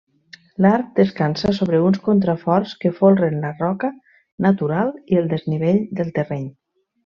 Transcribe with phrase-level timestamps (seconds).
[0.65, 3.93] L'arc descansa sobre uns contraforts que folren la roca
[4.49, 6.51] natural i el desnivell del terreny.